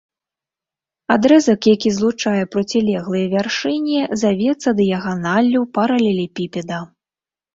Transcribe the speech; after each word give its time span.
Адрэзак, 1.15 1.67
які 1.73 1.89
злучае 1.97 2.43
процілеглыя 2.55 3.25
вяршыні, 3.35 3.99
завецца 4.23 4.69
дыяганаллю 4.79 5.61
паралелепіпеда. 5.79 6.79